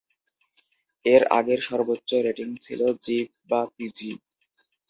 এর 1.05 1.21
আগের 1.37 1.59
সর্বোচ্চ 1.61 2.09
রেটিং 2.25 2.49
ছিলো 2.61 2.87
জি 3.01 3.17
বা 3.49 3.61
পিজি। 3.75 4.11